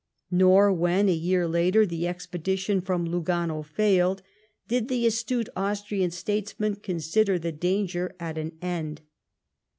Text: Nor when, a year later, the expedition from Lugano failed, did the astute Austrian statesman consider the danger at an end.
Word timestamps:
Nor 0.31 0.73
when, 0.73 1.07
a 1.07 1.13
year 1.13 1.47
later, 1.47 1.85
the 1.85 2.07
expedition 2.07 2.81
from 2.81 3.05
Lugano 3.05 3.61
failed, 3.63 4.23
did 4.67 4.87
the 4.87 5.05
astute 5.05 5.47
Austrian 5.55 6.09
statesman 6.09 6.77
consider 6.77 7.37
the 7.37 7.51
danger 7.51 8.15
at 8.19 8.35
an 8.35 8.57
end. 8.63 9.01